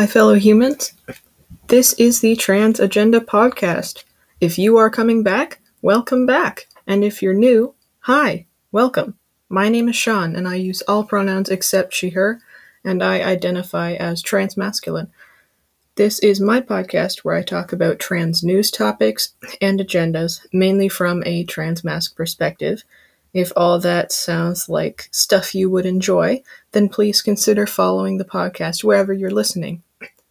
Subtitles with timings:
[0.00, 0.94] My fellow humans.
[1.66, 4.04] This is the Trans Agenda podcast.
[4.40, 6.68] If you are coming back, welcome back.
[6.86, 9.18] And if you're new, hi, welcome.
[9.50, 12.40] My name is Sean, and I use all pronouns except she, her,
[12.82, 15.10] and I identify as trans masculine.
[15.96, 21.22] This is my podcast where I talk about trans news topics and agendas, mainly from
[21.26, 22.84] a trans mask perspective.
[23.34, 28.82] If all that sounds like stuff you would enjoy, then please consider following the podcast
[28.82, 29.82] wherever you're listening.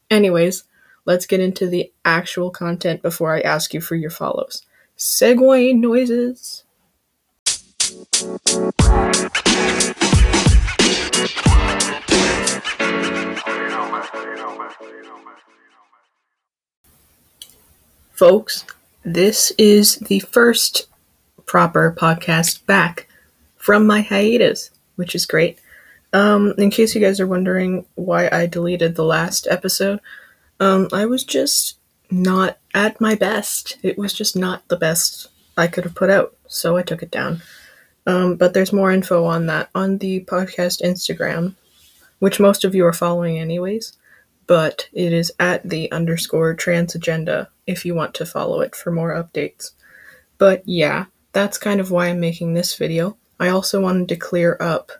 [0.09, 0.63] Anyways,
[1.05, 4.65] let's get into the actual content before I ask you for your follows.
[4.97, 6.63] Segue noises.
[18.11, 18.65] Folks,
[19.05, 20.87] this is the first
[21.45, 23.07] proper podcast back
[23.57, 25.59] from my hiatus, which is great.
[26.11, 29.99] Um, in case you guys are wondering why I deleted the last episode,
[30.59, 31.77] um, I was just
[32.11, 33.77] not at my best.
[33.83, 37.11] It was just not the best I could have put out, so I took it
[37.11, 37.41] down.
[38.07, 41.55] Um, but there's more info on that on the podcast Instagram,
[42.19, 43.93] which most of you are following anyways.
[44.47, 48.91] But it is at the underscore trans agenda if you want to follow it for
[48.91, 49.73] more updates.
[50.39, 53.15] But yeah, that's kind of why I'm making this video.
[53.39, 54.91] I also wanted to clear up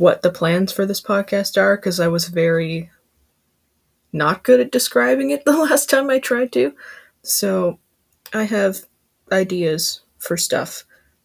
[0.00, 2.88] what the plans for this podcast are because I was very
[4.14, 6.74] not good at describing it the last time I tried to.
[7.22, 7.78] So
[8.32, 8.86] I have
[9.30, 10.84] ideas for stuff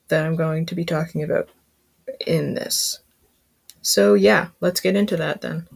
[0.10, 1.48] that I'm going to be talking about
[2.28, 3.00] in this.
[3.82, 5.68] So, yeah, let's get into that then.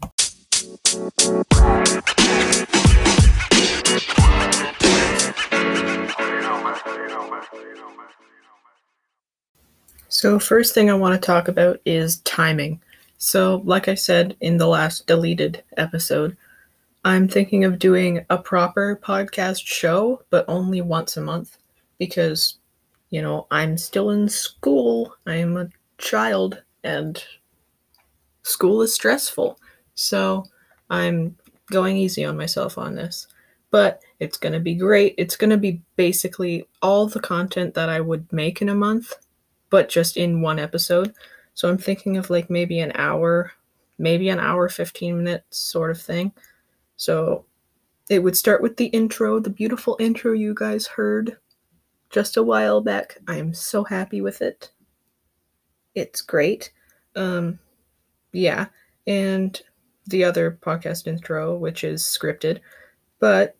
[10.09, 12.81] So, first thing I want to talk about is timing.
[13.19, 16.35] So, like I said in the last deleted episode,
[17.05, 21.57] I'm thinking of doing a proper podcast show, but only once a month
[21.97, 22.57] because
[23.09, 25.15] you know, I'm still in school.
[25.25, 27.23] I'm a child and
[28.43, 29.59] school is stressful.
[29.95, 30.45] So
[30.89, 31.35] I'm
[31.71, 33.27] going easy on myself on this.
[33.71, 35.15] But it's going to be great.
[35.17, 39.13] It's going to be basically all the content that I would make in a month,
[39.69, 41.13] but just in one episode.
[41.59, 43.51] So I'm thinking of like maybe an hour,
[43.97, 46.31] maybe an hour, 15 minutes sort of thing.
[46.95, 47.43] So
[48.09, 51.35] it would start with the intro, the beautiful intro you guys heard
[52.11, 53.17] just a while back.
[53.27, 54.71] I am so happy with it.
[55.95, 56.71] It's great.
[57.17, 57.59] Um,
[58.31, 58.67] yeah,
[59.05, 59.61] and
[60.07, 62.61] the other podcast intro, which is scripted.
[63.19, 63.57] But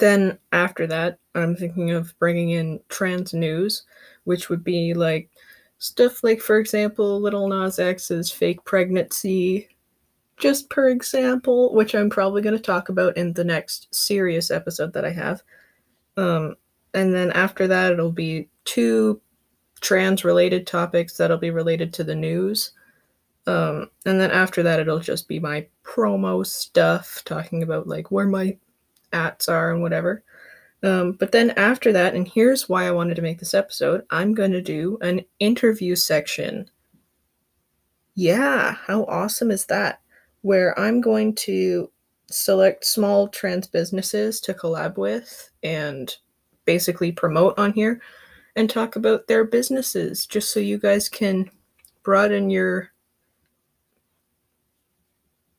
[0.00, 3.84] then after that, I'm thinking of bringing in trans news,
[4.24, 5.30] which would be like
[5.84, 9.68] stuff like, for example, Lil Nas X's fake pregnancy,
[10.38, 14.92] just per example, which I'm probably going to talk about in the next serious episode
[14.94, 15.42] that I have.
[16.16, 16.56] Um,
[16.94, 19.20] and then after that it'll be two
[19.80, 22.72] trans related topics that'll be related to the news
[23.46, 28.26] um, and then after that it'll just be my promo stuff talking about like where
[28.26, 28.56] my
[29.12, 30.22] ats are and whatever
[30.82, 34.34] um, but then after that and here's why i wanted to make this episode i'm
[34.34, 36.68] going to do an interview section
[38.14, 40.00] yeah how awesome is that
[40.42, 41.90] where i'm going to
[42.30, 46.16] select small trans businesses to collab with and
[46.64, 48.00] basically promote on here
[48.56, 51.50] and talk about their businesses just so you guys can
[52.02, 52.90] broaden your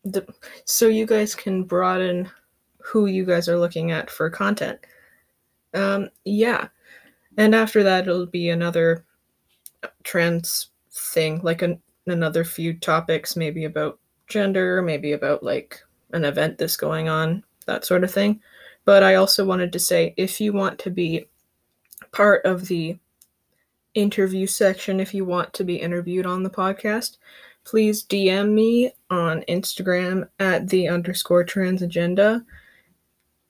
[0.05, 0.25] the,
[0.65, 2.29] so you guys can broaden
[2.77, 4.79] who you guys are looking at for content.
[5.75, 6.69] Um, yeah.
[7.37, 9.05] And after that, it'll be another
[10.03, 15.81] trans thing, like an, another few topics, maybe about gender, maybe about like
[16.13, 18.41] an event that's going on, that sort of thing.
[18.85, 21.27] But I also wanted to say if you want to be
[22.11, 22.97] part of the
[23.93, 27.17] interview section, if you want to be interviewed on the podcast,
[27.63, 32.45] please DM me on Instagram at the underscore trans agenda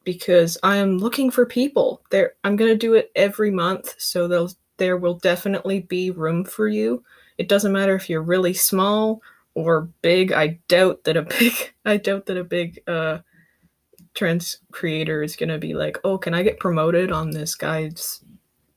[0.06, 2.02] because I am looking for people.
[2.12, 6.68] There I'm gonna do it every month, so there'll there will definitely be room for
[6.70, 7.04] you.
[7.38, 9.22] It doesn't matter if you're really small
[9.56, 10.32] or big.
[10.32, 11.54] I doubt that a big
[11.84, 13.20] I doubt that a big uh
[14.16, 18.24] trans creator is going to be like, oh, can I get promoted on this guy's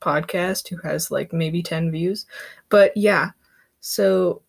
[0.01, 2.27] podcast who has like maybe 10 views?
[2.69, 3.31] But yeah,
[3.81, 4.43] so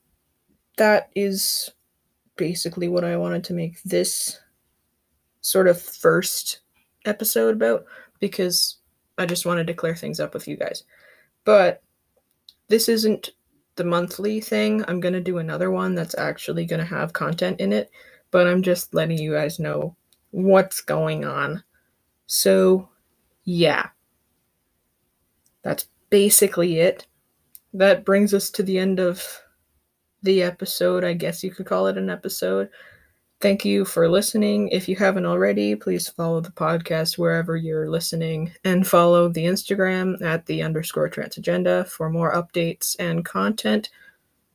[0.77, 1.71] that is
[2.35, 4.39] basically what I wanted to make this
[5.41, 6.61] sort of first
[7.09, 7.85] episode about
[8.19, 8.77] because
[9.17, 10.83] I just wanted to clear things up with you guys.
[11.43, 11.81] But
[12.67, 13.31] this isn't
[13.75, 14.85] the monthly thing.
[14.87, 17.91] I'm going to do another one that's actually going to have content in it
[18.31, 19.95] but I'm just letting you guys know
[20.31, 21.63] what's going on.
[22.27, 22.89] So,
[23.43, 23.89] yeah.
[25.63, 27.07] That's basically it.
[27.73, 29.25] That brings us to the end of
[30.21, 31.03] the episode.
[31.03, 32.69] I guess you could call it an episode.
[33.41, 34.67] Thank you for listening.
[34.67, 40.21] If you haven't already, please follow the podcast wherever you're listening and follow the Instagram
[40.21, 43.91] at the underscore trans agenda for more updates and content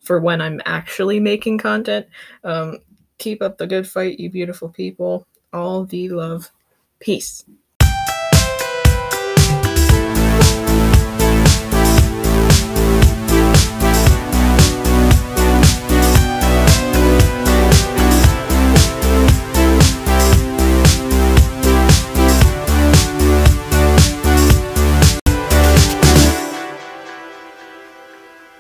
[0.01, 2.07] for when I'm actually making content.
[2.45, 2.81] Um,
[3.17, 5.27] keep up the good fight, you beautiful people.
[5.55, 6.51] All the love.
[7.01, 7.45] Peace.